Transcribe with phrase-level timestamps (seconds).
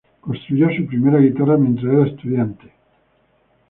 [0.19, 2.73] Construyó su primera guitarra mientras era estudiante en el St.